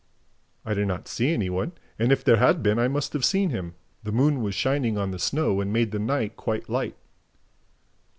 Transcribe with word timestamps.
"I 0.65 0.73
did 0.73 0.87
not 0.87 1.07
see 1.07 1.31
any 1.31 1.51
one; 1.51 1.73
and, 1.99 2.11
if 2.11 2.23
there 2.23 2.37
had 2.37 2.63
been, 2.63 2.79
I 2.79 2.87
must 2.87 3.13
have 3.13 3.23
seen 3.23 3.51
him. 3.51 3.75
The 4.01 4.11
moon 4.11 4.41
was 4.41 4.55
shining 4.55 4.97
on 4.97 5.11
the 5.11 5.19
snow 5.19 5.61
and 5.61 5.71
made 5.71 5.91
the 5.91 5.99
night 5.99 6.35
quite 6.35 6.67
light." 6.67 6.95